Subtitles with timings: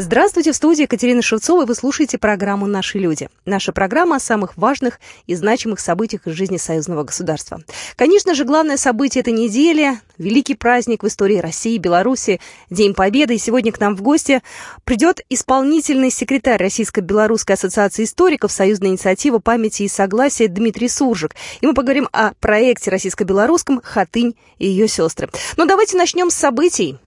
[0.00, 3.28] Здравствуйте, в студии Екатерина Шевцова, и вы слушаете программу «Наши люди».
[3.44, 7.60] Наша программа о самых важных и значимых событиях из жизни союзного государства.
[7.96, 13.34] Конечно же, главное событие этой недели– великий праздник в истории России и Беларуси, День Победы.
[13.34, 14.40] И сегодня к нам в гости
[14.84, 21.34] придет исполнительный секретарь Российско-Белорусской ассоциации историков Союзной инициативы памяти и согласия Дмитрий Суржик.
[21.60, 25.28] И мы поговорим о проекте российско-белорусском «Хатынь и ее сестры».
[25.56, 26.98] Но давайте начнем с событий.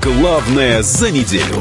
[0.00, 1.56] Главное за неделю.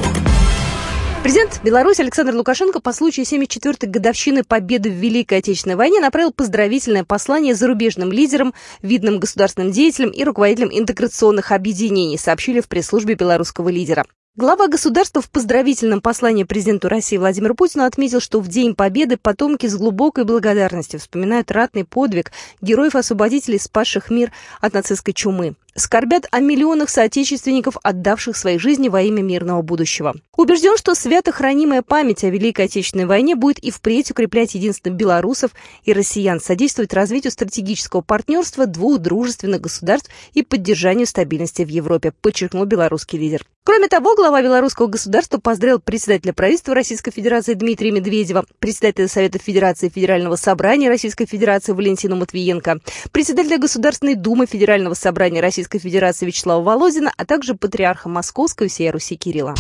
[1.22, 7.04] Президент Беларуси Александр Лукашенко по случаю 74-й годовщины победы в Великой Отечественной войне направил поздравительное
[7.04, 14.06] послание зарубежным лидерам, видным государственным деятелям и руководителям интеграционных объединений, сообщили в пресс-службе белорусского лидера.
[14.38, 19.68] Глава государства в поздравительном послании президенту России Владимиру Путину отметил, что в День Победы потомки
[19.68, 26.90] с глубокой благодарностью вспоминают ратный подвиг героев-освободителей, спасших мир от нацистской чумы скорбят о миллионах
[26.90, 30.16] соотечественников, отдавших свои жизни во имя мирного будущего.
[30.36, 35.52] Убежден, что свято хранимая память о Великой Отечественной войне будет и впредь укреплять единство белорусов
[35.84, 42.66] и россиян, содействовать развитию стратегического партнерства двух дружественных государств и поддержанию стабильности в Европе, подчеркнул
[42.66, 43.46] белорусский лидер.
[43.64, 49.90] Кроме того, глава белорусского государства поздравил председателя правительства Российской Федерации Дмитрия Медведева, председателя Совета Федерации
[49.90, 52.80] Федерального собрания Российской Федерации Валентину Матвиенко,
[53.12, 58.90] председателя Государственной Думы Федерального собрания Российской Российской Федерации Вячеслава Володина, а также патриарха Московской всей
[58.90, 59.54] Руси Кирилла.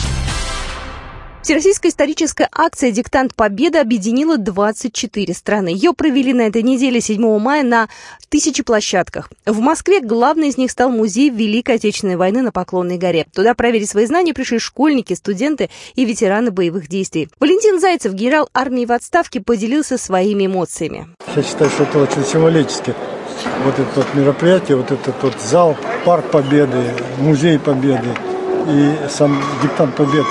[1.43, 5.69] Всероссийская историческая акция «Диктант Победы» объединила 24 страны.
[5.69, 7.87] Ее провели на этой неделе 7 мая на
[8.29, 9.29] тысячи площадках.
[9.45, 13.27] В Москве главный из них стал музей Великой Отечественной войны на Поклонной горе.
[13.31, 17.29] Туда проверить свои знания пришли школьники, студенты и ветераны боевых действий.
[17.39, 21.09] Валентин Зайцев, генерал армии в отставке, поделился своими эмоциями.
[21.35, 22.95] Я считаю, что это очень символически
[23.63, 26.83] вот это вот мероприятие, вот этот вот зал, парк Победы,
[27.19, 28.09] музей Победы
[28.67, 30.25] и сам диктант Победы.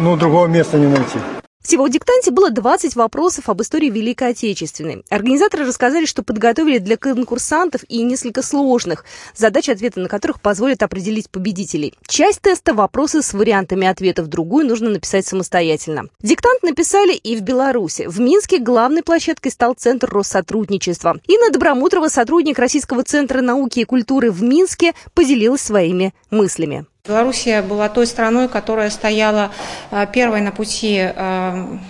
[0.00, 1.18] Ну, другого места не найти.
[1.62, 5.04] Всего в диктанте было 20 вопросов об истории Великой Отечественной.
[5.10, 9.04] Организаторы рассказали, что подготовили для конкурсантов и несколько сложных,
[9.36, 11.94] задач ответа на которых позволят определить победителей.
[12.08, 16.08] Часть теста– вопросы с вариантами ответов, другую нужно написать самостоятельно.
[16.20, 18.06] Диктант написали и в Беларуси.
[18.08, 21.20] В Минске главной площадкой стал Центр Россотрудничества.
[21.28, 26.86] Инна Добромутрова, сотрудник Российского центра науки и культуры в Минске, поделилась своими мыслями.
[27.04, 29.50] Белоруссия была той страной, которая стояла
[29.90, 31.80] а, первой на пути а,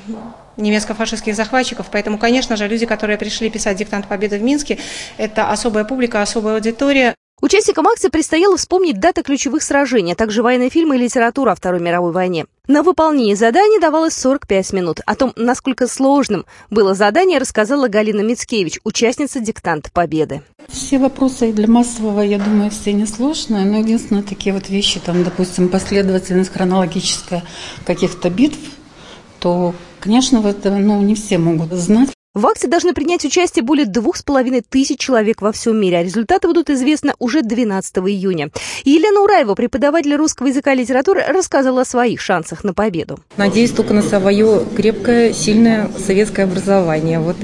[0.57, 1.89] немецко-фашистских захватчиков.
[1.93, 4.79] Поэтому, конечно же, люди, которые пришли писать диктант победы в Минске,
[5.19, 7.15] это особая публика, особая аудитория.
[7.43, 11.81] Участникам акции предстояло вспомнить даты ключевых сражений, а также военные фильмы и литература о Второй
[11.81, 12.47] мировой войне.
[12.69, 15.01] На выполнение задания давалось 45 минут.
[15.07, 20.43] О том, насколько сложным было задание, рассказала Галина Мицкевич, участница диктанта Победы.
[20.69, 25.69] Все вопросы для массового, я думаю, все несложные, но единственное, такие вот вещи, там, допустим,
[25.69, 27.43] последовательность хронологическая
[27.85, 28.61] каких-то битв,
[29.41, 32.11] то, конечно, это ну, не все могут знать.
[32.35, 36.03] В акции должны принять участие более двух с половиной тысяч человек во всем мире, а
[36.03, 38.49] результаты будут известны уже 12 июня.
[38.85, 43.19] Елена Ураева, преподаватель русского языка и литературы, рассказала о своих шансах на победу.
[43.37, 47.21] Надеюсь только на свое крепкое, сильное советское образование.
[47.21, 47.37] Вот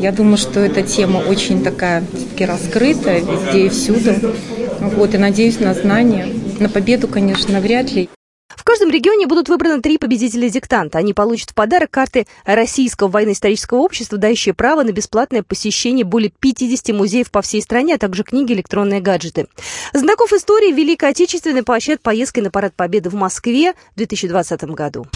[0.00, 4.34] я думаю, что эта тема очень такая все-таки раскрытая везде и всюду.
[4.80, 6.28] Вот, и надеюсь на знания.
[6.60, 8.10] На победу, конечно, вряд ли.
[8.48, 10.98] В каждом регионе будут выбраны три победителя диктанта.
[10.98, 16.94] Они получат в подарок карты Российского военно-исторического общества, дающие право на бесплатное посещение более 50
[16.94, 19.48] музеев по всей стране, а также книги, электронные гаджеты.
[19.92, 25.06] Знаков истории Великой Отечественной поощрят поездкой на Парад Победы в Москве в 2020 году.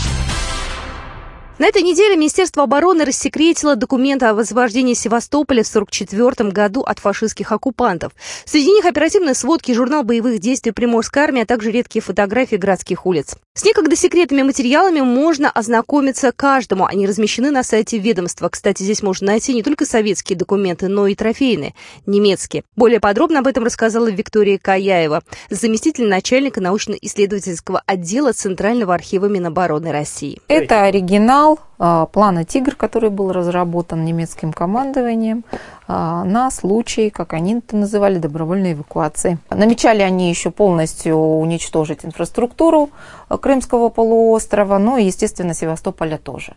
[1.60, 7.52] На этой неделе Министерство обороны рассекретило документы о освобождении Севастополя в 1944 году от фашистских
[7.52, 8.14] оккупантов.
[8.46, 13.36] Среди них оперативные сводки, журнал боевых действий Приморской армии, а также редкие фотографии городских улиц.
[13.52, 16.86] С некогда секретными материалами можно ознакомиться каждому.
[16.86, 18.48] Они размещены на сайте ведомства.
[18.48, 21.74] Кстати, здесь можно найти не только советские документы, но и трофейные,
[22.06, 22.64] немецкие.
[22.74, 30.40] Более подробно об этом рассказала Виктория Каяева, заместитель начальника научно-исследовательского отдела Центрального архива Минобороны России.
[30.48, 35.44] Это оригинал а, плана «Тигр», который был разработан немецким командованием
[35.88, 39.38] а, на случай, как они это называли, добровольной эвакуации.
[39.50, 42.90] Намечали они еще полностью уничтожить инфраструктуру
[43.28, 46.54] Крымского полуострова, ну естественно, Севастополя тоже.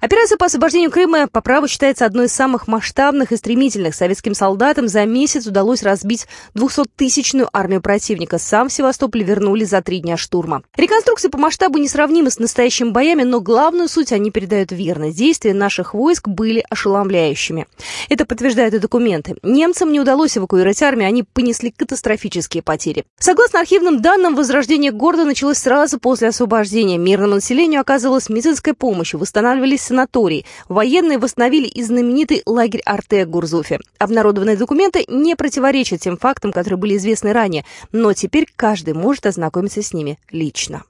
[0.00, 3.94] Операция по освобождению Крыма по праву считается одной из самых масштабных и стремительных.
[3.94, 8.38] Советским солдатам за месяц удалось разбить 200-тысячную армию противника.
[8.38, 10.62] Сам Севастополь вернули за три дня штурма.
[10.76, 15.10] Реконструкции по масштабу несравнимы с настоящими боями, но главную суть они передают верно.
[15.10, 17.66] Действия наших войск были ошеломляющими.
[18.10, 19.36] Это подтверждают и документы.
[19.42, 23.04] Немцам не удалось эвакуировать армию, они понесли катастрофические потери.
[23.18, 26.98] Согласно архивным данным, возрождение города началось сразу после освобождения.
[26.98, 30.46] Мирному населению оказывалась медицинская помощь, восстанавливались санаторий.
[30.68, 33.78] Военные восстановили и знаменитый лагерь Арте Гурзуфе.
[33.98, 39.82] Обнародованные документы не противоречат тем фактам, которые были известны ранее, но теперь каждый может ознакомиться
[39.82, 40.84] с ними лично.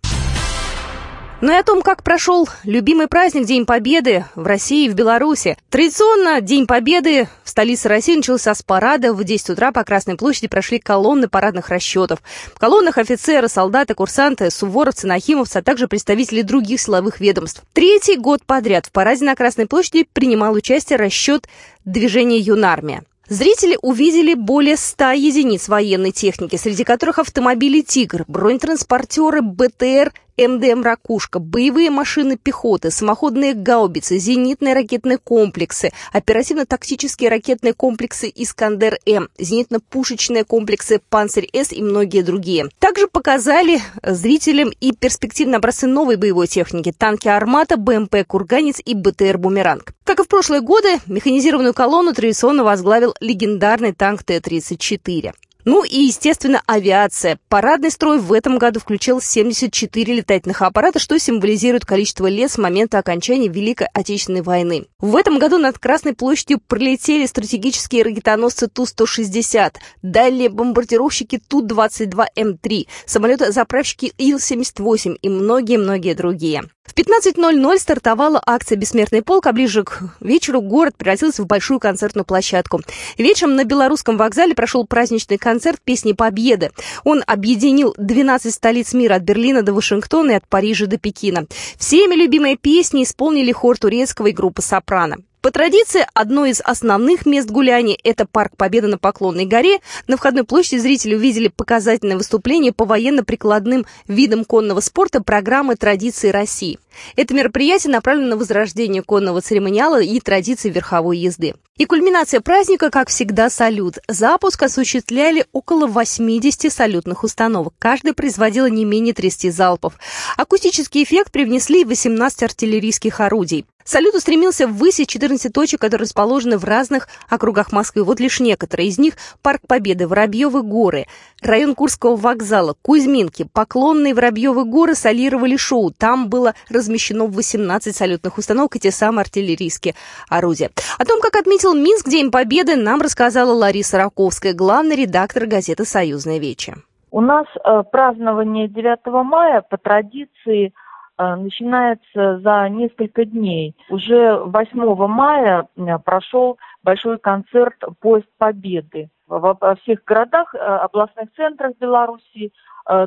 [1.44, 5.58] Ну и о том, как прошел любимый праздник День Победы в России и в Беларуси.
[5.68, 9.12] Традиционно День Победы в столице России начался с парада.
[9.12, 12.20] В 10 утра по Красной площади прошли колонны парадных расчетов.
[12.54, 17.62] В колоннах офицеры, солдаты, курсанты, суворовцы, нахимовцы, а также представители других силовых ведомств.
[17.74, 21.46] Третий год подряд в параде на Красной площади принимал участие расчет
[21.84, 23.04] движения «Юнармия».
[23.28, 31.38] Зрители увидели более 100 единиц военной техники, среди которых автомобили «Тигр», бронетранспортеры БТР МДМ «Ракушка»,
[31.38, 41.72] боевые машины пехоты, самоходные гаубицы, зенитные ракетные комплексы, оперативно-тактические ракетные комплексы «Искандер-М», зенитно-пушечные комплексы «Панцирь-С»
[41.72, 42.68] и многие другие.
[42.78, 49.38] Также показали зрителям и перспективные образцы новой боевой техники– танки «Армата», БМП «Курганец» и БТР
[49.38, 49.94] «Бумеранг».
[50.04, 55.32] Как и в прошлые годы, механизированную колонну традиционно возглавил легендарный танк Т-34.
[55.64, 57.38] Ну и, естественно, авиация.
[57.48, 62.98] Парадный строй в этом году включил 74 летательных аппарата, что символизирует количество лет с момента
[62.98, 64.86] окончания Великой Отечественной войны.
[64.98, 75.16] В этом году над Красной площадью пролетели стратегические ракетоносцы Ту-160, дальние бомбардировщики Ту-22М3, самолеты-заправщики Ил-78
[75.22, 76.64] и многие-многие другие.
[76.84, 82.26] В 15.00 стартовала акция «Бессмертный полк», а ближе к вечеру город превратился в большую концертную
[82.26, 82.82] площадку.
[83.16, 86.70] Вечером на Белорусском вокзале прошел праздничный концерт «Песни Победы».
[87.02, 91.46] Он объединил 12 столиц мира от Берлина до Вашингтона и от Парижа до Пекина.
[91.78, 95.16] Всеми любимые песни исполнили хор турецкого и группа «Сопрано».
[95.44, 99.80] По традиции, одно из основных мест гуляния– это парк Победы на Поклонной горе.
[100.06, 106.78] На входной площади зрители увидели показательное выступление по военно-прикладным видам конного спорта программы «Традиции России».
[107.14, 111.52] Это мероприятие направлено на возрождение конного церемониала и традиций верховой езды.
[111.76, 113.98] И кульминация праздника, как всегда, салют.
[114.08, 117.74] Запуск осуществляли около 80 салютных установок.
[117.78, 119.98] Каждая производила не менее 30 залпов.
[120.38, 123.66] Акустический эффект привнесли 18 артиллерийских орудий.
[123.84, 128.02] Салют устремился ввысь 14 точек, которые расположены в разных округах Москвы.
[128.02, 131.04] Вот лишь некоторые из них– Парк Победы, Воробьевы горы,
[131.42, 135.90] район Курского вокзала, Кузьминки, Поклонные Воробьевы горы солировали шоу.
[135.90, 139.94] Там было размещено 18 салютных установок и те самые артиллерийские
[140.30, 140.70] орудия.
[140.98, 146.38] О том, как отметил Минск День Победы, нам рассказала Лариса Раковская, главный редактор газеты «Союзная
[146.38, 146.76] вече».
[147.10, 150.72] У нас э, празднование 9 мая по традиции–
[151.18, 153.74] начинается за несколько дней.
[153.88, 159.08] Уже 8 мая э, прошел большой концерт «Поезд Победы».
[159.26, 162.52] Во всех городах, э, областных центрах Беларуси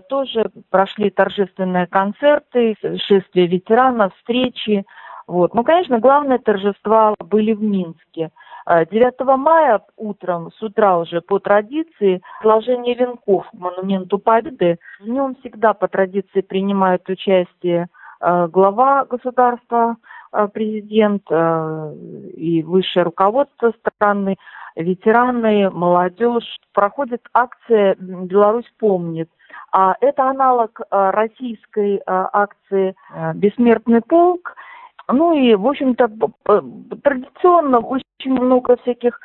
[0.10, 4.84] тоже прошли торжественные концерты, шествия ветеранов, встречи.
[5.28, 5.54] Вот.
[5.54, 8.32] Ну, конечно, главные торжества были в Минске.
[8.66, 14.80] 9 мая утром, с утра уже по традиции, сложение венков к монументу Победы.
[15.00, 19.98] В нем всегда по традиции принимают участие Э, глава государства,
[20.34, 21.94] э, президент э,
[22.36, 24.38] и высшее руководство страны,
[24.76, 26.58] ветераны, молодежь.
[26.74, 29.30] Проходит акция «Беларусь помнит».
[29.72, 32.96] А это аналог российской акции
[33.36, 34.56] «Бессмертный полк».
[35.10, 36.10] Ну и, в общем-то,
[37.04, 39.20] традиционно очень много всяких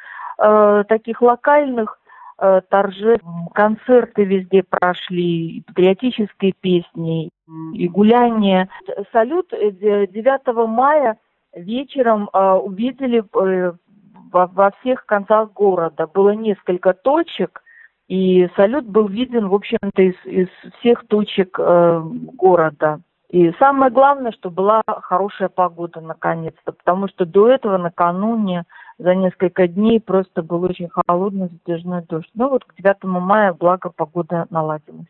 [0.88, 1.99] таких локальных
[2.44, 7.30] Э, торжеств, концерты везде прошли, патриотические песни,
[7.75, 8.68] и гуляния.
[9.12, 11.18] Салют 9 э, мая
[11.54, 16.06] вечером э, увидели во всех концах города.
[16.06, 17.62] Было несколько точек,
[18.09, 23.00] и салют был виден, в общем-то, из, из всех точек города.
[23.32, 28.64] И самое главное, что была хорошая погода наконец-то, потому что до этого накануне
[28.99, 32.30] за несколько дней просто был очень холодный затяжной дождь.
[32.35, 35.06] Ну вот к 9 мая, благо, погода наладилась.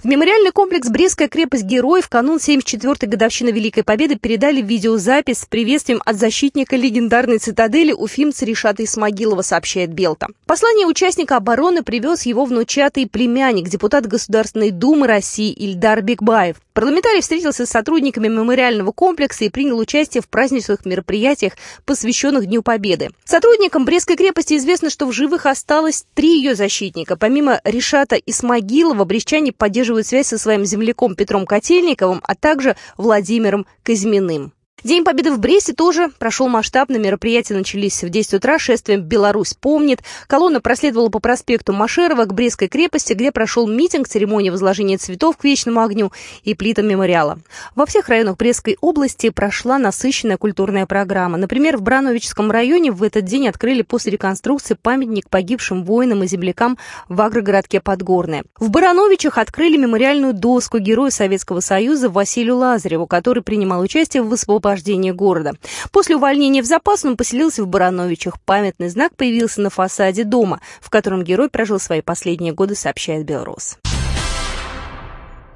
[0.00, 5.46] В мемориальный комплекс «Брестская крепость Героев» в канун 74-й годовщины Великой Победы передали видеозапись с
[5.46, 10.28] приветствием от защитника легендарной цитадели уфимца Ришата Исмагилова, сообщает Белта.
[10.46, 16.58] Послание участника обороны привез его внучатый племянник, депутат Государственной Думы России Ильдар Бекбаев.
[16.74, 23.10] Парламентарий встретился с сотрудниками мемориального комплекса и принял участие в праздничных мероприятиях, посвященных Дню Победы.
[23.24, 27.16] Сотрудникам Брестской крепости известно, что в живых осталось три ее защитника.
[27.16, 34.52] Помимо Ришата Исмагилова, брестчане поддерживают связь со своим земляком Петром Котельниковым, а также Владимиром Казьминым.
[34.84, 36.98] День Победы в Бресте тоже прошел масштабно.
[36.98, 40.04] Мероприятия начались в 10 утра шествием «Беларусь помнит».
[40.28, 45.42] Колонна проследовала по проспекту Машерова к Брестской крепости, где прошел митинг, церемония возложения цветов к
[45.42, 46.12] вечному огню
[46.44, 47.40] и плитам мемориала.
[47.74, 51.38] Во всех районах Брестской области прошла насыщенная культурная программа.
[51.38, 56.78] Например, в Брановичском районе в этот день открыли после реконструкции памятник погибшим воинам и землякам
[57.08, 58.44] в агрогородке Подгорное.
[58.60, 64.67] В Барановичах открыли мемориальную доску герою Советского Союза Василию Лазареву, который принимал участие в высвобождении
[64.68, 65.52] освобождения города.
[65.92, 68.40] После увольнения в запас он поселился в Барановичах.
[68.44, 73.78] Памятный знак появился на фасаде дома, в котором герой прожил свои последние годы, сообщает Белрос.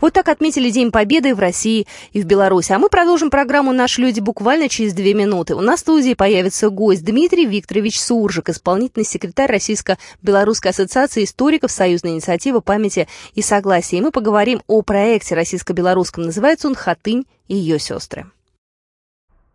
[0.00, 2.72] Вот так отметили День Победы в России и в Беларуси.
[2.72, 5.54] А мы продолжим программу «Наши люди» буквально через две минуты.
[5.54, 12.12] У нас в студии появится гость Дмитрий Викторович Суржик, исполнительный секретарь Российско-Белорусской ассоциации историков Союзной
[12.12, 13.98] инициативы памяти и согласия.
[13.98, 16.24] И мы поговорим о проекте российско-белорусском.
[16.24, 18.26] Называется он «Хатынь и ее сестры».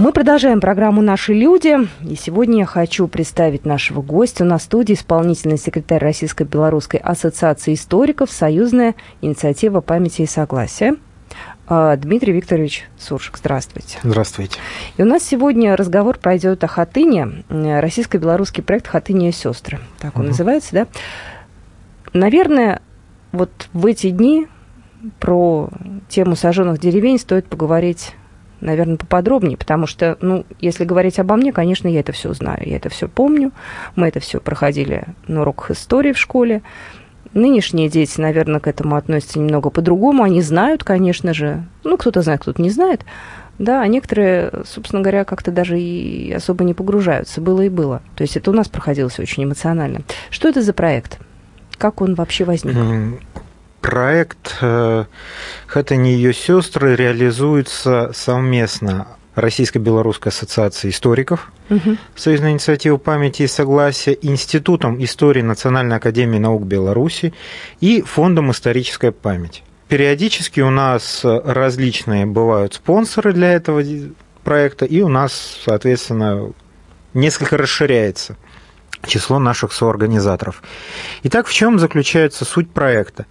[0.00, 1.76] Мы продолжаем программу «Наши люди».
[2.08, 4.44] И сегодня я хочу представить нашего гостя.
[4.44, 10.96] У нас в студии исполнительный секретарь Российско-Белорусской ассоциации историков «Союзная инициатива памяти и согласия».
[11.66, 13.98] А, Дмитрий Викторович Суршик, здравствуйте.
[14.02, 14.58] Здравствуйте.
[14.96, 19.80] И у нас сегодня разговор пройдет о Хатыне, российско-белорусский проект «Хатыни и сестры».
[19.98, 20.28] Так он угу.
[20.28, 20.86] называется, да?
[22.14, 22.80] Наверное,
[23.32, 24.46] вот в эти дни
[25.18, 25.68] про
[26.08, 28.14] тему сожженных деревень стоит поговорить
[28.60, 32.76] наверное, поподробнее, потому что, ну, если говорить обо мне, конечно, я это все знаю, я
[32.76, 33.52] это все помню,
[33.96, 36.62] мы это все проходили на уроках истории в школе,
[37.32, 40.24] Нынешние дети, наверное, к этому относятся немного по-другому.
[40.24, 41.62] Они знают, конечно же.
[41.84, 43.04] Ну, кто-то знает, кто-то не знает.
[43.58, 47.40] Да, а некоторые, собственно говоря, как-то даже и особо не погружаются.
[47.40, 48.02] Было и было.
[48.16, 50.00] То есть это у нас проходилось очень эмоционально.
[50.30, 51.20] Что это за проект?
[51.78, 52.74] Как он вообще возник?
[53.80, 55.04] Проект э,
[55.74, 61.96] «Это не ее сестры» реализуется совместно Российско-Белорусской ассоциации историков, угу.
[62.14, 67.32] Союзная инициатива памяти и согласия, Институтом истории Национальной академии наук Беларуси
[67.80, 69.62] и Фондом историческая память.
[69.88, 73.82] Периодически у нас различные бывают спонсоры для этого
[74.44, 76.52] проекта, и у нас, соответственно,
[77.14, 78.36] несколько расширяется
[79.06, 80.62] число наших соорганизаторов.
[81.22, 83.26] Итак, в чем заключается суть проекта?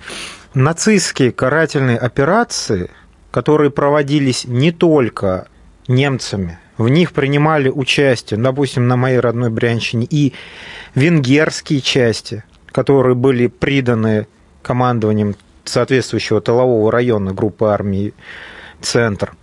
[0.56, 2.90] Нацистские карательные операции,
[3.30, 5.48] которые проводились не только
[5.88, 6.58] немцами.
[6.78, 10.34] В них принимали участие, допустим, на моей родной Брянщине и
[10.96, 14.28] венгерские части, которые были приданы
[14.64, 18.16] командованием соответствующего тылового района группы армии
[18.82, 19.34] «Центр»,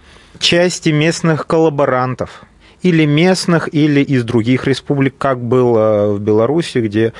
[0.41, 2.43] части местных коллаборантов,
[2.83, 7.13] или местных, или из других республик, как было в Беларуси, где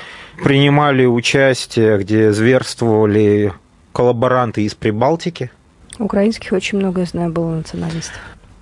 [0.43, 3.53] принимали участие, где зверствовали
[3.97, 5.49] коллаборанты из Прибалтики.
[5.97, 8.19] Украинских очень много, я знаю, было националистов.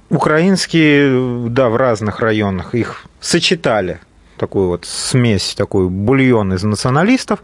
[0.10, 4.00] Украинские, да, в разных районах их сочетали,
[4.38, 7.44] такую вот смесь, такой бульон из националистов.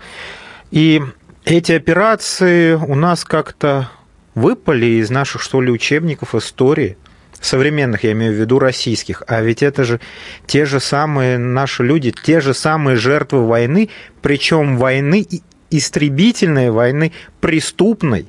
[0.72, 1.02] И
[1.44, 3.90] эти операции у нас как-то
[4.36, 6.96] выпали из наших, что ли, учебников истории
[7.42, 10.00] современных, я имею в виду российских, а ведь это же
[10.46, 13.90] те же самые наши люди, те же самые жертвы войны,
[14.22, 15.28] причем войны
[15.72, 18.28] истребительной войны, преступной,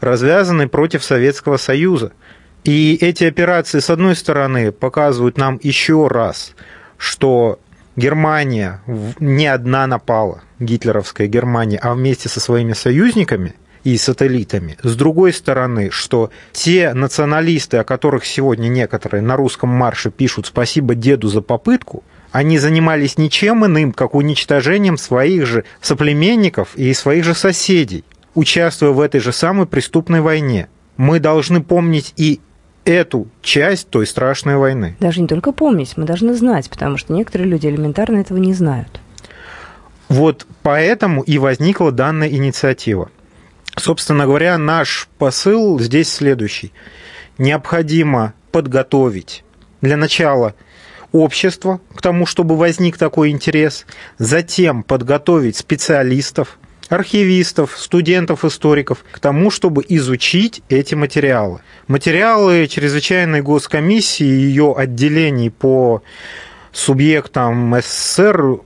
[0.00, 2.12] развязанной против Советского Союза–
[2.66, 6.52] и эти операции, с одной стороны, показывают нам еще раз,
[6.98, 7.60] что
[7.94, 8.82] Германия
[9.20, 14.78] не одна напала, гитлеровская Германия, а вместе со своими союзниками и сателлитами.
[14.82, 20.96] С другой стороны, что те националисты, о которых сегодня некоторые на русском марше пишут «спасибо
[20.96, 22.02] деду за попытку»,
[22.32, 28.04] они занимались ничем иным, как уничтожением своих же соплеменников и своих же соседей,
[28.34, 30.68] участвуя в этой же самой преступной войне.
[30.96, 32.40] мы должны помнить и
[32.86, 34.96] эту часть той страшной войны.
[35.00, 39.00] Даже не только помнить, мы должны знать, потому что некоторые люди элементарно этого не знают.
[40.08, 43.10] Вот поэтому и возникла данная инициатива.
[43.76, 46.72] Собственно говоря, наш посыл здесь следующий.
[47.38, 49.44] Необходимо подготовить
[49.82, 50.54] для начала
[51.12, 53.86] общество к тому, чтобы возник такой интерес,
[54.18, 56.58] затем подготовить специалистов,
[56.88, 61.60] архивистов, студентов, историков к тому, чтобы изучить эти материалы.
[61.88, 66.02] Материалы чрезвычайной госкомиссии и ее отделений по
[66.72, 68.60] субъектам СССР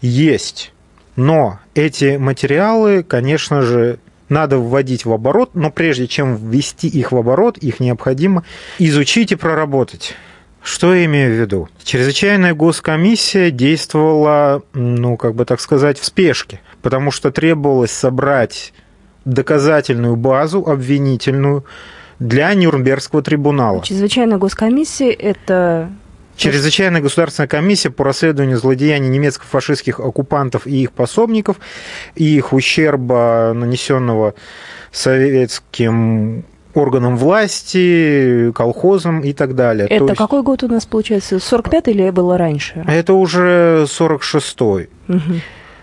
[0.00, 0.72] есть.
[1.16, 7.16] Но эти материалы, конечно же, надо вводить в оборот, но прежде чем ввести их в
[7.16, 8.44] оборот, их необходимо
[8.78, 10.14] изучить и проработать.
[10.62, 11.68] Что я имею в виду?
[11.82, 18.72] Чрезвычайная госкомиссия действовала, ну, как бы так сказать, в спешке, потому что требовалось собрать
[19.24, 21.64] доказательную базу, обвинительную,
[22.18, 23.82] для Нюрнбергского трибунала.
[23.82, 25.90] Чрезвычайная госкомиссия– это
[26.40, 31.56] Чрезвычайная государственная комиссия по расследованию злодеяний немецко-фашистских оккупантов и их пособников,
[32.14, 34.34] и их ущерба, нанесенного
[34.90, 39.86] советским органам власти, колхозам и так далее.
[39.88, 40.16] Это есть...
[40.16, 41.36] какой год у нас получается?
[41.36, 42.84] 45-й или было раньше?
[42.86, 44.88] Это уже 46-й.
[45.08, 45.40] Угу.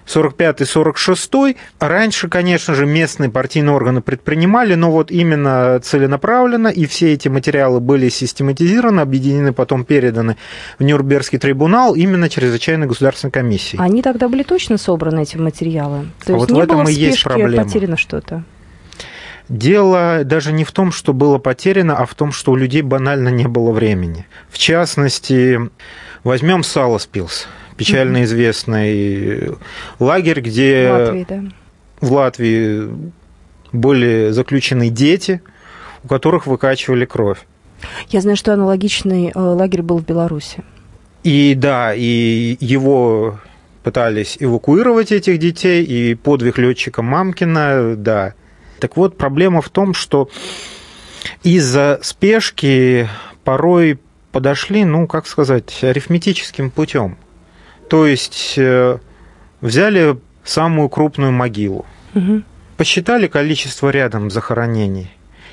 [0.08, 1.56] 45-46.
[1.80, 7.80] Раньше, конечно же, местные партийные органы предпринимали, но вот именно целенаправленно, и все эти материалы
[7.80, 10.38] были систематизированы, объединены, потом переданы
[10.80, 13.84] в Нюрнбергский трибунал именно чрезвычайной государственной комиссией.
[13.84, 16.08] Они тогда были точно собраны, эти материалы?
[16.26, 17.64] То есть вот не в этом было и есть проблема.
[17.64, 18.44] потеряно что-то?
[19.50, 23.30] Дело даже не в том, что было потеряно, а в том, что у людей банально
[23.30, 24.26] не было времени.
[24.50, 25.60] В частности,
[26.24, 29.52] возьмем Саласпилс печально известный
[30.00, 31.44] лагерь, где в Латвии, да.
[32.02, 32.90] в Латвии
[33.72, 35.42] были заключены дети,
[36.04, 37.40] у которых выкачивали кровь.
[38.10, 40.64] Я знаю, что аналогичный э, лагерь был в Беларуси.
[41.24, 43.40] И да, и его
[43.84, 48.34] пытались эвакуировать этих детей, и подвиг летчика Мамкина, да.
[48.80, 50.30] Так вот, проблема в том, что
[51.44, 53.08] из-за спешки
[53.44, 54.00] порой
[54.32, 57.18] подошли, ну, как сказать, арифметическим путем.
[57.90, 58.98] То есть э,
[59.62, 62.44] взяли самую крупную могилу, угу.
[62.76, 65.12] посчитали количество рядом захоронений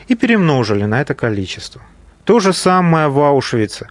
[0.09, 1.81] и перемножили на это количество.
[2.25, 3.89] То же самое в Аушвице.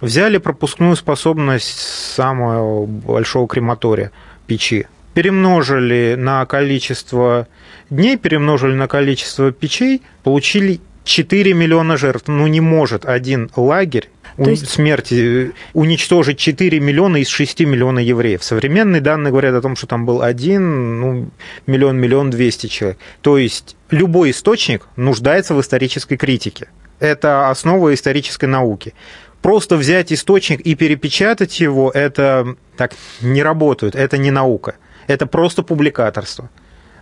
[0.00, 4.12] Взяли пропускную способность самого большого крематория,
[4.46, 4.86] печи,
[5.18, 7.48] перемножили на количество
[7.90, 12.28] дней, перемножили на количество печей, получили 4 миллиона жертв.
[12.28, 14.70] Ну, не может один лагерь то есть...
[14.70, 18.44] смерти уничтожить 4 миллиона из 6 миллионов евреев.
[18.44, 21.30] Современные данные говорят о том, что там был один ну,
[21.66, 22.98] миллион, миллион двести человек.
[23.20, 26.68] То есть любой источник нуждается в исторической критике.
[27.00, 28.94] Это основа исторической науки.
[29.42, 34.76] Просто взять источник и перепечатать его, это так не работает, это не наука.
[35.08, 36.48] Это просто публикаторство.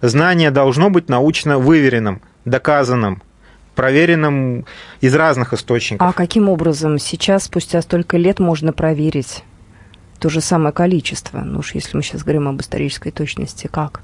[0.01, 3.23] Знание должно быть научно выверенным, доказанным,
[3.75, 4.65] проверенным
[5.01, 6.09] из разных источников.
[6.09, 9.43] А каким образом сейчас, спустя столько лет, можно проверить
[10.21, 11.41] то же самое количество?
[11.41, 14.01] Ну уж если мы сейчас говорим об исторической точности, как?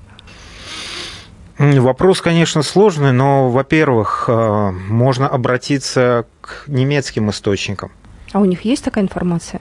[1.59, 7.93] Вопрос, конечно, сложный, но, во-первых, э, можно обратиться к немецким источникам.
[8.33, 9.61] А у них есть такая информация?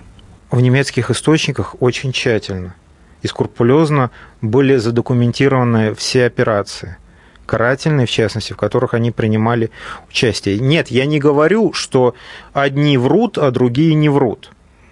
[0.49, 2.73] В немецких источниках очень тщательно
[3.21, 6.97] и скрупулезно были задокументированы все операции
[7.45, 9.71] карательные, в частности, в которых они принимали
[10.07, 10.57] участие.
[10.59, 12.15] Нет, я не говорю, что
[12.53, 14.51] одни врут, а другие не врут.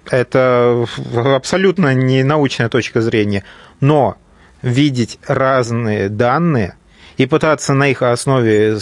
[0.10, 3.46] Это абсолютно не научная точка зрения.
[3.80, 4.18] Но
[4.62, 6.76] видеть разные данные
[7.16, 8.78] и пытаться на их основе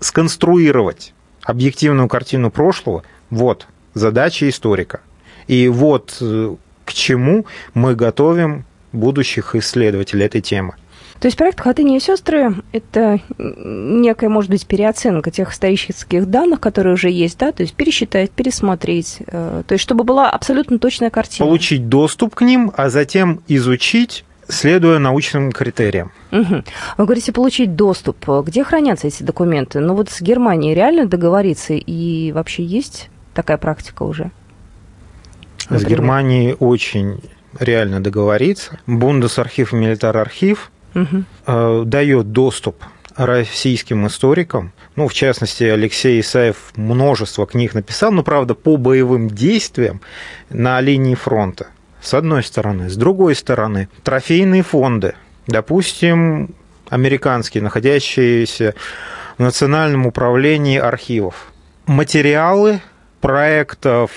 [0.00, 5.00] сконструировать объективную картину прошлого, вот задача историка.
[5.46, 6.56] И вот э,
[6.90, 10.74] к чему мы готовим будущих исследователей этой темы.
[11.20, 16.94] То есть проект «Хатыни и сестры»– это некая, может быть, переоценка тех исторических данных, которые
[16.94, 21.46] уже есть, да, то есть пересчитать, пересмотреть, э, то есть чтобы была абсолютно точная картина.
[21.46, 26.10] Получить доступ к ним, а затем изучить следуя научным критериям.
[26.32, 26.64] Угу.
[26.96, 28.26] Вы говорите, получить доступ.
[28.46, 29.78] Где хранятся эти документы?
[29.78, 34.32] Ну вот с Германией реально договориться и вообще есть такая практика уже?
[35.70, 35.80] Например?
[35.80, 37.20] С Германией очень
[37.58, 38.78] реально договориться.
[38.86, 41.84] Бундесархив и Милитар-архив угу.
[41.84, 42.84] дает доступ
[43.16, 50.00] российским историкам, ну, в частности, Алексей Исаев множество книг написал, но, правда, по боевым действиям
[50.48, 51.68] на линии фронта,
[52.00, 52.88] с одной стороны.
[52.88, 55.14] С другой стороны, трофейные фонды,
[55.46, 56.54] допустим,
[56.88, 58.74] американские, находящиеся
[59.38, 61.52] в Национальном управлении архивов.
[61.86, 62.80] Материалы
[63.20, 64.10] проектов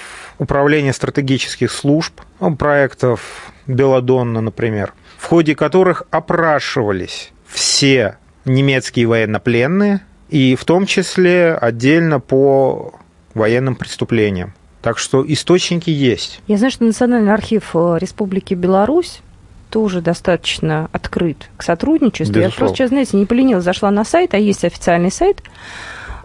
[0.44, 10.56] управления стратегических служб, ну, проектов Беладонна, например, в ходе которых опрашивались все немецкие военнопленные, и
[10.56, 12.94] в том числе отдельно по
[13.34, 14.54] военным преступлениям.
[14.82, 16.42] Так что источники есть.
[16.48, 19.22] Я знаю, что Национальный архив э, Республики Беларусь
[19.70, 22.34] тоже достаточно открыт к сотрудничеству.
[22.34, 22.52] Безусловно.
[22.52, 25.42] Я просто сейчас, знаете, не поленилась, зашла на сайт, а есть официальный сайт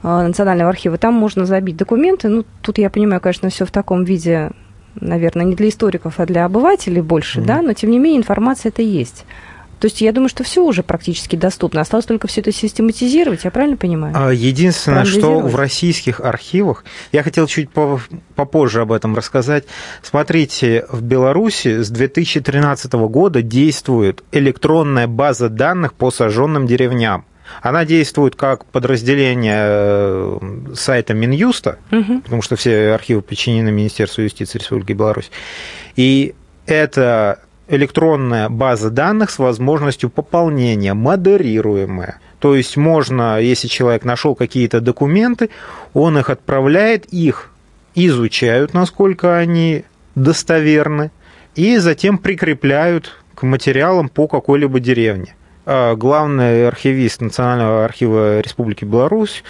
[0.03, 2.29] Национального архива, там можно забить документы.
[2.29, 4.51] Ну, тут я понимаю, конечно, все в таком виде,
[5.01, 7.47] наверное, не для историков, а для обывателей больше, mm-hmm.
[7.47, 9.25] да, но тем не менее информация это есть.
[9.81, 11.81] То есть я думаю, что все уже практически доступно.
[11.81, 14.15] Осталось только все это систематизировать, я правильно понимаю?
[14.17, 17.71] А, единственное, что в российских архивах, я хотел чуть
[18.35, 19.65] попозже об этом рассказать.
[20.03, 27.25] Смотрите, в Беларуси с 2013 года действует электронная база данных по сожженным деревням.
[27.63, 30.39] Она действует как подразделение э,
[30.75, 32.21] сайта Минюста, угу.
[32.21, 35.31] потому что все архивы подчинены Министерству юстиции Республики Беларусь.
[35.97, 36.35] И
[36.67, 42.19] это электронная база данных с возможностью пополнения, модерируемая.
[42.39, 45.51] То есть можно, если человек нашел какие-то документы,
[45.93, 47.51] он их отправляет, их
[47.95, 49.85] изучают, насколько они
[50.15, 51.11] достоверны,
[51.55, 55.35] и затем прикрепляют к материалам по какой-либо деревне.
[55.71, 59.45] А главный архивист Национального архива Республики Беларусь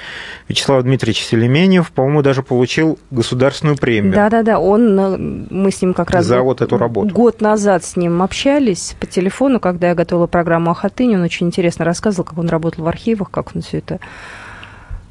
[0.49, 4.15] Вячеслав Дмитриевич Селеменев, по-моему, даже получил государственную премию.
[4.15, 7.15] Да-да-да, он, э, мы с ним как раз за вот эту работу.
[7.15, 11.47] год назад с ним общались по телефону, когда я готовила программу о Хатыне, он очень
[11.47, 14.01] интересно рассказывал, как он работал в архивах, как он все это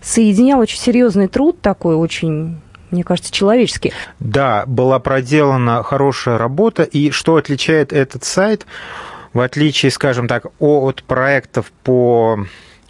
[0.01, 0.59] соединял.
[0.59, 2.57] Очень серьезный труд такой, очень
[2.91, 3.93] мне кажется, человеческий.
[4.19, 8.65] Да, была проделана хорошая работа, и что отличает этот сайт?
[9.37, 12.39] В отличие, скажем так, от проектов по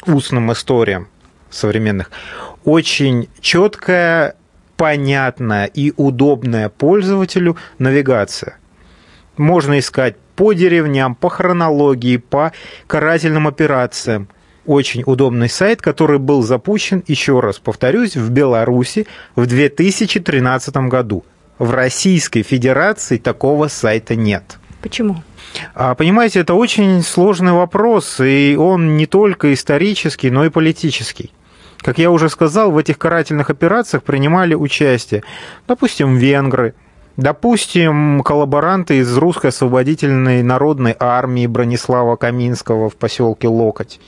[0.06, 1.10] устным историям
[1.50, 2.10] современных,
[2.64, 4.34] очень четкая,
[4.78, 8.60] понятная и удобная пользователю навигация.
[9.36, 12.54] Можно искать по деревням, по хронологии, по
[12.88, 14.30] карательным операциям.
[14.66, 19.06] Очень удобный сайт, который был запущен, еще раз повторюсь, в Беларуси
[19.36, 21.26] в 2013 году.
[21.60, 24.60] В Российской Федерации такого сайта нет.
[24.82, 25.18] Почему?
[25.74, 31.32] А, понимаете, это очень сложный вопрос, и он не только исторический, но и политический.
[31.80, 35.24] Как я уже сказал, в этих карательных операциях принимали участие,
[35.68, 36.74] допустим, венгры,
[37.18, 44.00] допустим, коллаборанты из русской освободительной народной армии Бронислава Каминского в поселке Локоть,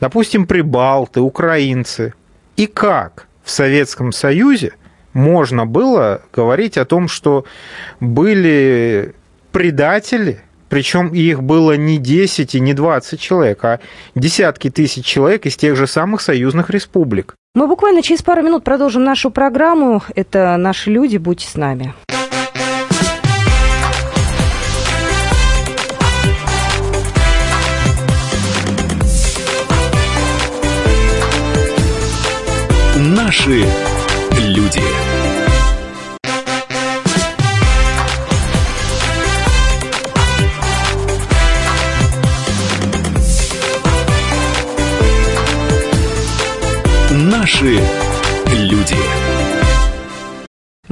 [0.00, 2.14] допустим, прибалты, украинцы.
[2.56, 4.74] И как в Советском Союзе
[5.12, 7.44] можно было говорить о том, что
[8.00, 9.14] были
[9.52, 10.40] предатели–
[10.72, 13.78] причем их было не 10 и не 20 человек, а
[14.14, 17.34] десятки тысяч человек из тех же самых союзных республик.
[17.54, 20.02] Мы буквально через пару минут продолжим нашу программу.
[20.14, 21.18] Это «Наши люди».
[21.18, 21.92] Будьте с нами.
[32.96, 33.66] Наши
[34.38, 34.80] люди.
[47.62, 47.78] Наши
[48.56, 49.21] люди.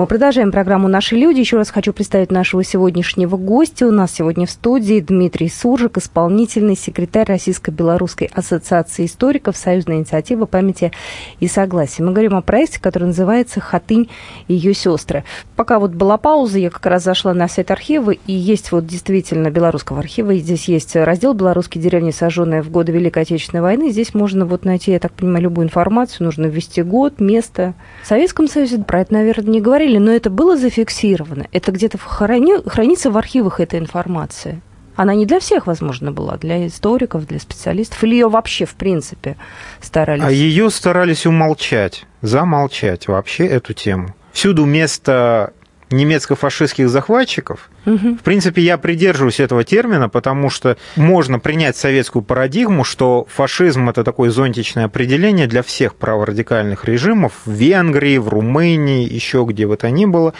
[0.00, 1.40] Мы продолжаем программу «Наши люди».
[1.40, 3.86] Еще раз хочу представить нашего сегодняшнего гостя.
[3.86, 10.90] У нас сегодня в студии Дмитрий Суржик, исполнительный секретарь Российско-Белорусской ассоциации историков Союзная инициатива памяти
[11.38, 12.02] и согласия.
[12.02, 14.08] Мы говорим о проекте, который называется «Хатынь
[14.48, 15.24] и ее сестры».
[15.54, 19.50] Пока вот была пауза, я как раз зашла на сайт архива, и есть вот действительно
[19.50, 20.30] белорусского архива.
[20.30, 23.90] И здесь есть раздел «Белорусские деревни, сожженные в годы Великой Отечественной войны».
[23.90, 26.24] Здесь можно вот найти, я так понимаю, любую информацию.
[26.24, 27.74] Нужно ввести год, место.
[28.02, 31.46] В Советском Союзе про это, наверное, не говорили говорили, но это было зафиксировано.
[31.52, 32.54] Это где-то храни...
[32.66, 34.60] хранится в архивах эта информация.
[34.96, 39.36] Она не для всех, возможно, была, для историков, для специалистов, или ее вообще, в принципе,
[39.80, 40.24] старались?
[40.24, 44.14] А ее старались умолчать, замолчать вообще эту тему.
[44.32, 45.52] Всюду место
[45.90, 47.68] немецко-фашистских захватчиков.
[47.86, 48.16] Угу.
[48.16, 54.04] В принципе, я придерживаюсь этого термина, потому что можно принять советскую парадигму, что фашизм это
[54.04, 59.90] такое зонтичное определение для всех праворадикальных режимов в Венгрии, в Румынии, еще где бы то
[59.90, 60.34] ни было.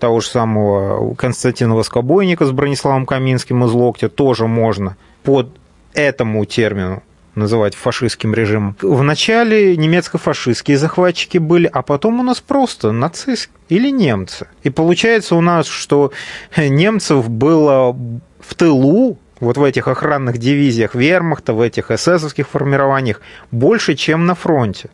[0.00, 5.50] Того же самого Константина Воскобойника с Брониславом Каминским из Локтя тоже можно под
[5.94, 7.02] этому термину
[7.34, 8.76] называть фашистским режимом.
[8.80, 14.48] Вначале немецко-фашистские захватчики были, а потом у нас просто нацисты или немцы.
[14.62, 16.12] И получается у нас, что
[16.56, 17.92] немцев было
[18.40, 24.34] в тылу, вот в этих охранных дивизиях вермахта, в этих эсэсовских формированиях, больше, чем на
[24.34, 24.90] фронте.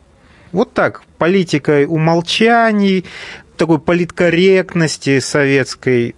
[0.51, 3.05] Вот так, политикой умолчаний,
[3.57, 6.15] такой политкорректности советской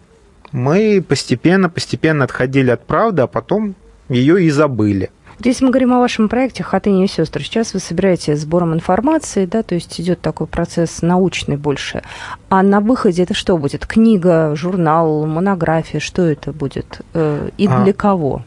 [0.52, 3.76] мы постепенно-постепенно отходили от правды, а потом
[4.10, 5.10] ее и забыли.
[5.44, 9.62] Если мы говорим о вашем проекте «Хатыни и сестры», сейчас вы собираетесь сбором информации, да,
[9.62, 12.02] то есть идет такой процесс научный больше.
[12.50, 13.86] А на выходе это что будет?
[13.86, 16.00] Книга, журнал, монография?
[16.00, 17.02] Что это будет?
[17.14, 18.44] Э, и для а, кого?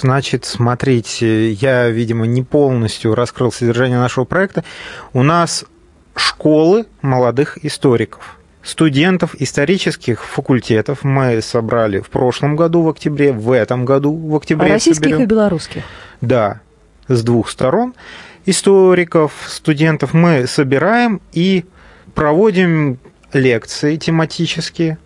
[0.00, 4.64] Значит, смотрите, я, видимо, не полностью раскрыл содержание нашего проекта.
[5.12, 5.66] У нас
[6.14, 8.35] школы молодых историков
[8.66, 14.72] студентов исторических факультетов мы собрали в прошлом году в октябре, в этом году в октябре.
[14.72, 15.22] Российских соберем.
[15.22, 15.82] и белорусских?
[16.20, 16.60] Да,
[17.06, 17.94] с двух сторон.
[18.44, 21.64] Историков, студентов мы собираем и
[22.14, 22.98] проводим
[23.32, 24.98] лекции тематические,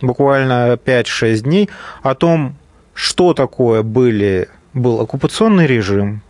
[0.00, 1.70] буквально 5-6 дней,
[2.02, 2.56] о том,
[2.94, 6.22] что такое были, был оккупационный режим,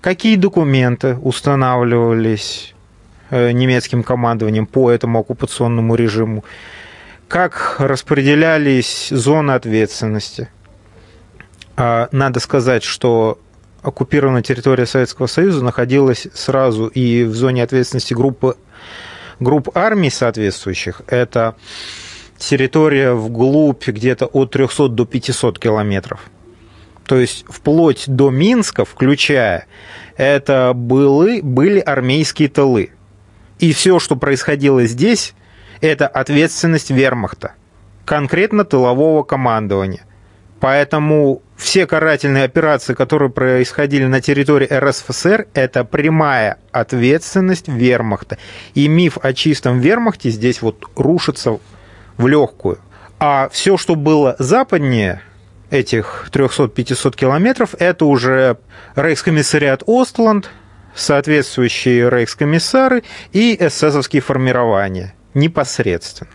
[0.00, 2.74] какие документы устанавливались
[3.32, 6.44] немецким командованием по этому оккупационному режиму,
[7.28, 10.48] как распределялись зоны ответственности.
[11.76, 13.38] А, надо сказать, что
[13.82, 18.56] оккупированная территория Советского Союза находилась сразу и в зоне ответственности группы,
[19.40, 21.02] групп армий соответствующих.
[21.06, 21.56] Это
[22.38, 26.20] территория вглубь где-то от 300 до 500 километров.
[27.06, 29.66] То есть вплоть до Минска, включая,
[30.16, 32.90] это были, были армейские тылы.
[33.62, 35.34] И все, что происходило здесь,
[35.80, 37.52] это ответственность вермахта,
[38.04, 40.02] конкретно тылового командования.
[40.58, 48.36] Поэтому все карательные операции, которые происходили на территории РСФСР, это прямая ответственность вермахта.
[48.74, 51.60] И миф о чистом вермахте здесь вот рушится
[52.16, 52.80] в легкую.
[53.20, 55.22] А все, что было западнее
[55.70, 58.56] этих 300-500 километров, это уже
[58.96, 60.50] рейхскомиссариат Остланд,
[60.94, 63.02] соответствующие рейхскомиссары
[63.32, 66.30] и эсэсовские формирования непосредственно.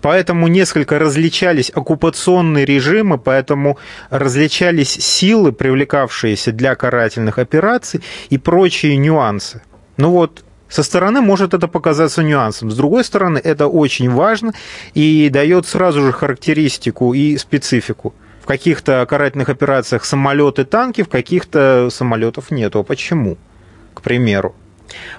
[0.00, 3.78] Поэтому несколько различались оккупационные режимы, поэтому
[4.10, 9.62] различались силы, привлекавшиеся для карательных операций и прочие нюансы.
[9.96, 12.70] Ну вот, со стороны может это показаться нюансом.
[12.70, 14.52] С другой стороны, это очень важно
[14.94, 18.14] и дает сразу же характеристику и специфику.
[18.42, 22.78] В каких-то карательных операциях самолеты, танки, в каких-то самолетов нету.
[22.80, 23.36] А почему?
[23.98, 24.54] К примеру.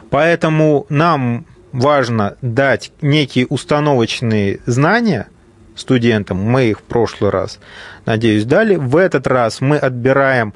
[0.10, 5.28] Поэтому нам важно дать некие установочные знания
[5.76, 6.38] студентам.
[6.38, 7.60] Мы их в прошлый раз,
[8.06, 8.76] надеюсь, дали.
[8.76, 10.54] В этот раз мы отбираем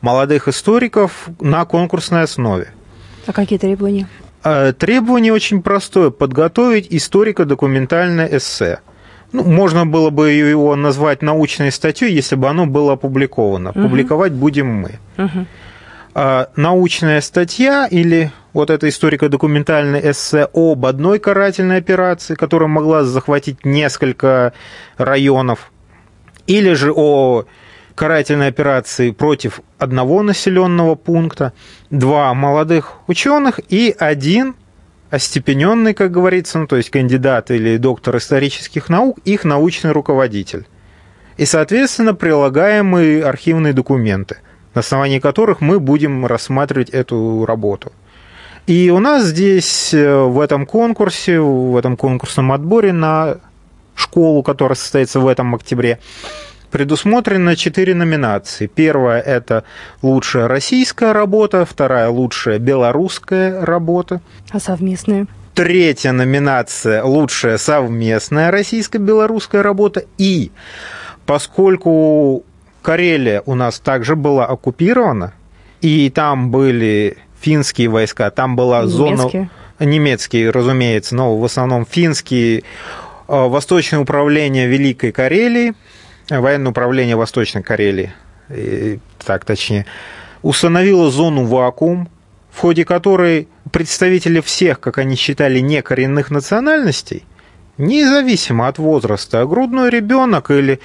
[0.00, 2.68] молодых историков на конкурсной основе.
[3.26, 4.08] А какие требования?
[4.42, 6.10] А, требование очень простое.
[6.10, 8.80] Подготовить историко-документальное эссе.
[9.32, 13.70] Ну, можно было бы его назвать научной статьей, если бы оно было опубликовано.
[13.70, 13.80] Угу.
[13.82, 14.98] Публиковать будем мы.
[15.18, 15.46] Угу.
[16.16, 23.64] А, научная статья или вот это историко-документальное эссе об одной карательной операции, которая могла захватить
[23.64, 24.52] несколько
[24.96, 25.72] районов,
[26.46, 27.46] или же о
[27.96, 31.52] карательной операции против одного населенного пункта,
[31.90, 34.54] два молодых ученых и один
[35.10, 40.66] остепененный, как говорится, ну, то есть кандидат или доктор исторических наук, их научный руководитель.
[41.38, 44.36] И, соответственно, прилагаемые архивные документы–
[44.74, 47.92] на основании которых мы будем рассматривать эту работу.
[48.66, 53.36] И у нас здесь э, в этом конкурсе, в этом конкурсном отборе на
[53.94, 55.98] школу, которая состоится в этом октябре,
[56.70, 58.66] предусмотрено четыре номинации.
[58.66, 59.64] Первая– это
[60.02, 64.20] лучшая российская работа, вторая– лучшая белорусская работа.
[64.50, 65.26] А совместная?
[65.54, 70.04] Третья номинация– лучшая совместная российско-белорусская работа.
[70.18, 70.50] И
[71.26, 72.44] поскольку
[72.84, 75.32] Карелия у нас также была оккупирована,
[75.80, 79.28] и там были финские войска, там была немецкие.
[79.30, 79.50] зона...
[79.80, 82.62] Немецкие, разумеется, но в основном финские, э,
[83.26, 85.72] Восточное управление Великой Карелии,
[86.28, 88.12] военное управление Восточной Карелии,
[89.24, 89.86] так точнее,
[90.42, 92.08] установило зону вакуум,
[92.52, 97.24] в ходе которой представители всех, как они считали, некоренных национальностей,
[97.78, 100.80] независимо от возраста, грудной ребенок или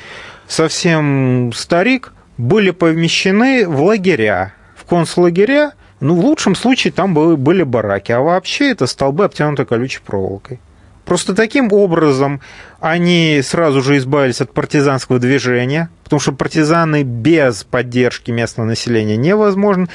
[0.50, 5.74] совсем старик, были помещены в лагеря, в концлагеря.
[6.02, 10.60] Ну, в лучшем случае там были, бараки, а вообще это столбы, обтянуты колючей проволокой.
[11.06, 12.42] Просто таким образом
[12.80, 19.88] они сразу же избавились от партизанского движения, потому что партизаны без поддержки местного населения невозможно.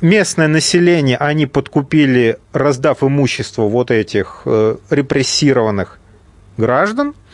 [0.00, 6.00] Местное население они подкупили, раздав имущество вот этих э, репрессированных
[6.56, 7.14] граждан–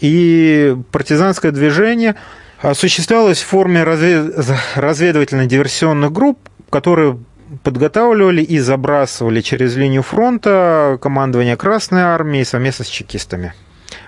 [0.00, 2.16] и партизанское движение
[2.60, 6.38] осуществлялось в форме разведывательно-диверсионных групп,
[6.70, 7.18] которые
[7.62, 13.54] подготавливали и забрасывали через линию фронта командование Красной Армии совместно с чекистами.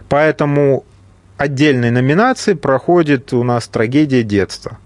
[0.08, 0.84] Поэтому
[1.36, 4.78] отдельной номинации проходит у нас трагедия детства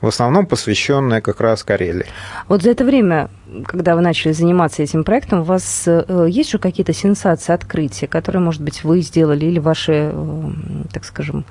[0.00, 2.06] в основном посвященная как раз Карелии.
[2.48, 3.28] Вот за это время,
[3.66, 8.42] когда вы начали заниматься этим проектом, у вас э, есть же какие-то сенсации, открытия, которые,
[8.42, 10.50] может быть, вы сделали или ваши, э,
[10.92, 11.44] так скажем,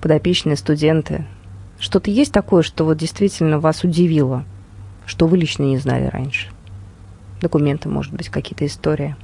[0.00, 1.24] подопечные студенты?
[1.78, 4.44] Что-то есть такое, что вот действительно вас удивило,
[5.06, 6.48] что вы лично не знали раньше?
[7.40, 9.16] Документы, может быть, какие-то истории,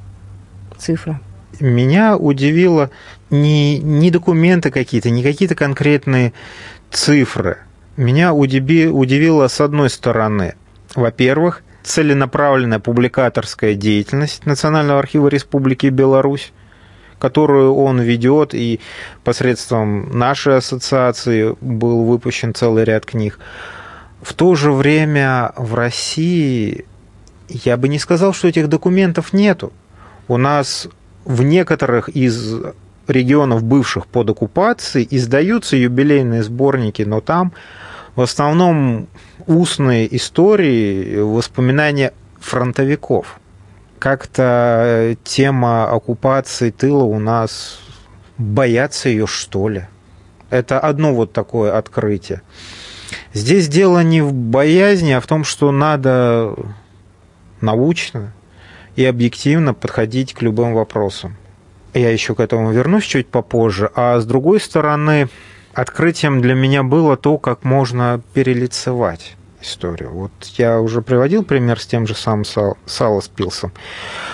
[0.76, 1.20] цифры?
[1.60, 2.90] Меня удивило
[3.30, 6.32] не, не документы какие-то, не какие-то конкретные
[6.90, 7.58] цифры–
[7.98, 10.54] меня удивило с одной стороны,
[10.94, 16.52] во-первых, целенаправленная публикаторская деятельность Национального архива Республики Беларусь,
[17.18, 18.78] которую он ведет, и
[19.24, 23.40] посредством нашей ассоциации был выпущен целый ряд книг.
[24.22, 26.84] В то же время в России
[27.48, 29.72] я бы не сказал, что этих документов нету.
[30.28, 30.86] У нас
[31.24, 32.62] в некоторых из
[33.08, 37.52] регионов, бывших под оккупацией, издаются юбилейные сборники, но там
[38.18, 39.06] в основном
[39.46, 43.38] устные истории, воспоминания фронтовиков.
[44.00, 47.78] Как-то тема оккупации тыла у нас
[48.36, 49.84] боятся ее, что ли.
[50.50, 52.42] Это одно вот такое открытие.
[53.34, 56.56] Здесь дело не в боязни, а в том, что надо
[57.60, 58.32] научно
[58.96, 61.36] и объективно подходить к любым вопросам.
[61.94, 63.92] Я еще к этому вернусь чуть попозже.
[63.94, 65.28] А с другой стороны,
[65.80, 70.10] открытием для меня было то, как можно перелицевать историю.
[70.10, 73.72] Вот я уже приводил пример с тем же самым Сало с Пилсом.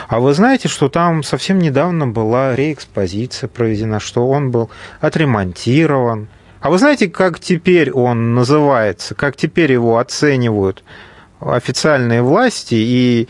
[0.08, 6.28] А вы знаете, что там совсем недавно была реэкспозиция проведена, что он был отремонтирован.
[6.60, 10.82] А вы знаете, как теперь он называется, как теперь его оценивают
[11.44, 13.28] официальные власти, и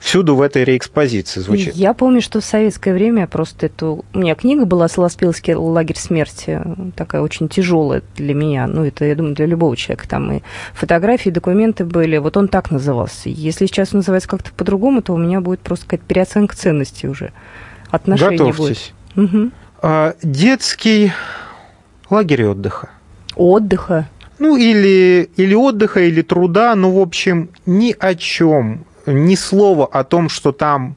[0.00, 1.74] всюду в этой реэкспозиции звучит.
[1.74, 4.04] Я помню, что в советское время просто эту...
[4.12, 6.60] У меня книга была «Солоспилский лагерь смерти»,
[6.96, 10.08] такая очень тяжелая для меня, ну, это, я думаю, для любого человека.
[10.08, 10.42] Там и
[10.74, 12.18] фотографии, и документы были.
[12.18, 13.28] Вот он так назывался.
[13.28, 17.32] Если сейчас называется как-то по-другому, то у меня будет просто какая-то переоценка ценностей уже.
[17.90, 18.92] Отношения Готовьтесь.
[19.14, 19.34] Будет.
[19.34, 19.50] Угу.
[19.82, 21.12] А, детский
[22.10, 22.90] лагерь отдыха.
[23.34, 24.08] Отдыха?
[24.42, 30.02] Ну или, или отдыха, или труда, ну, в общем, ни о чем, ни слова о
[30.02, 30.96] том, что там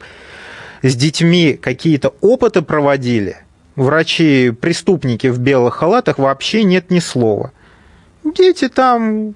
[0.81, 3.37] с детьми какие-то опыты проводили,
[3.75, 7.51] врачи-преступники в белых халатах, вообще нет ни слова.
[8.23, 9.35] Дети там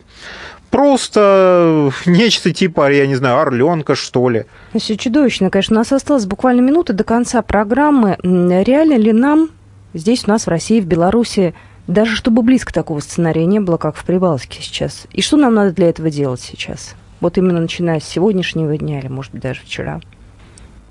[0.71, 4.45] просто нечто типа, я не знаю, орленка, что ли.
[4.75, 5.75] Все чудовищно, конечно.
[5.75, 8.17] У нас осталось буквально минуты до конца программы.
[8.23, 9.49] Реально ли нам
[9.93, 11.53] здесь у нас в России, в Беларуси
[11.89, 15.07] даже чтобы близко такого сценария не было, как в Прибалтике сейчас.
[15.11, 16.95] И что нам надо для этого делать сейчас?
[17.19, 19.99] Вот именно начиная с сегодняшнего дня или, может быть, даже вчера.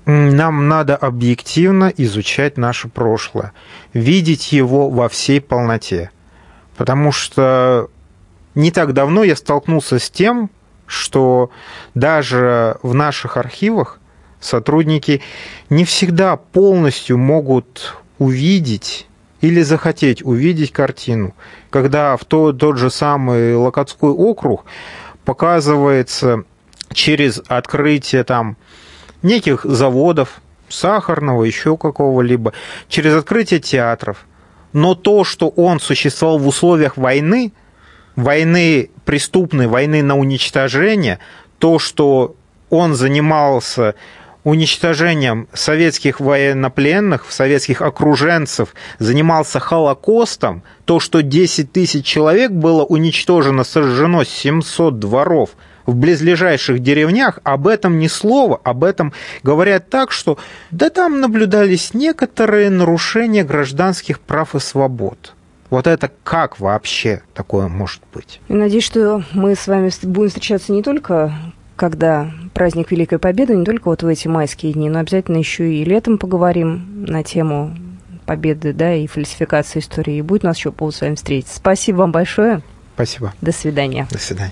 [0.05, 3.53] Нам надо объективно изучать наше прошлое,
[3.93, 6.11] видеть его во всей полноте.
[6.75, 7.89] Потому что
[8.53, 10.49] не так давно я столкнулся с тем,
[10.85, 11.49] что
[11.95, 13.99] даже в наших архивах
[14.41, 15.21] сотрудники
[15.69, 19.07] не всегда полностью могут увидеть
[19.41, 21.33] или захотеть увидеть картину,
[21.69, 24.65] когда в тот, тот же самый Локотской округ
[25.25, 26.43] показывается
[26.93, 28.57] через открытие там
[29.21, 32.53] неких заводов, сахарного, еще какого-либо,
[32.87, 34.25] через открытие театров.
[34.73, 37.53] Но то, что он существовал в условиях войны,
[38.15, 41.19] войны преступной, войны на уничтожение,
[41.57, 42.35] то, что
[42.69, 43.95] он занимался
[44.49, 54.23] уничтожением советских военнопленных, советских окруженцев, занимался Холокостом, то, что 10 тысяч человек было уничтожено, сожжено
[54.23, 55.51] 700 дворов
[55.85, 60.37] в близлежащих деревнях, об этом ни слова, об этом говорят так, что
[60.71, 65.33] да там наблюдались некоторые нарушения гражданских прав и свобод.
[65.69, 68.41] Вот это как вообще такое может быть?
[68.47, 71.31] Надеюсь, что мы с вами будем встречаться не только
[71.79, 75.85] когда праздник Великой Победы, не только вот в эти майские дни, но обязательно еще и
[75.85, 77.73] летом поговорим на тему
[78.25, 80.17] победы, да, и фальсификации истории.
[80.17, 81.55] И будет у нас еще повод с вами встретиться.
[81.55, 82.61] Спасибо вам большое.
[82.95, 83.33] Спасибо.
[83.41, 84.07] До свидания.
[84.11, 84.51] До свидания.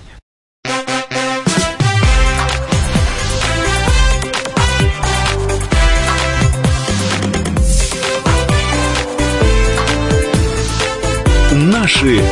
[11.52, 12.22] Наши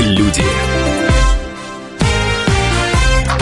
[0.00, 0.63] люди.